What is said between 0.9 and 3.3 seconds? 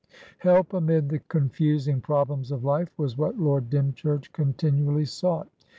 the confusing problems of life was